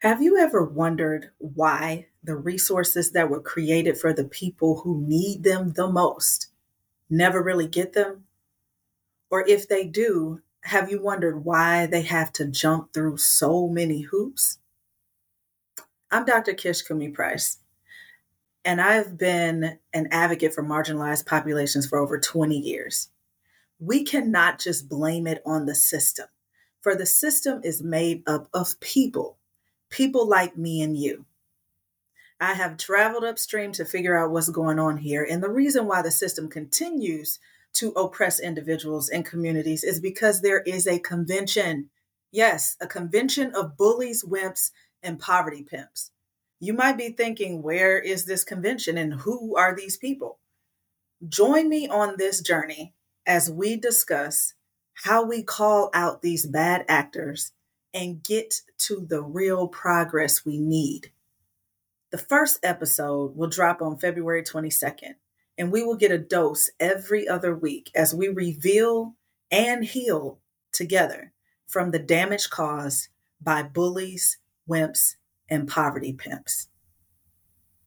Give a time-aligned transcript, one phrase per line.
[0.00, 5.42] Have you ever wondered why the resources that were created for the people who need
[5.42, 6.48] them the most
[7.08, 8.24] never really get them?
[9.30, 14.02] Or if they do, have you wondered why they have to jump through so many
[14.02, 14.58] hoops?
[16.10, 16.52] I'm Dr.
[16.52, 17.58] Kish Kumi Price,
[18.66, 23.08] and I've been an advocate for marginalized populations for over 20 years.
[23.78, 26.26] We cannot just blame it on the system,
[26.82, 29.38] for the system is made up of people,
[29.96, 31.24] people like me and you.
[32.38, 36.02] I have traveled upstream to figure out what's going on here, and the reason why
[36.02, 37.38] the system continues
[37.72, 41.88] to oppress individuals and communities is because there is a convention.
[42.30, 44.70] Yes, a convention of bullies, wimps,
[45.02, 46.10] and poverty pimps.
[46.60, 50.38] You might be thinking, where is this convention and who are these people?
[51.26, 52.92] Join me on this journey
[53.26, 54.52] as we discuss
[54.92, 57.52] how we call out these bad actors
[57.96, 61.10] and get to the real progress we need.
[62.10, 65.14] The first episode will drop on February 22nd,
[65.56, 69.14] and we will get a dose every other week as we reveal
[69.50, 70.38] and heal
[70.72, 71.32] together
[71.66, 73.08] from the damage caused
[73.40, 74.36] by bullies,
[74.68, 75.16] wimps,
[75.48, 76.68] and poverty pimps.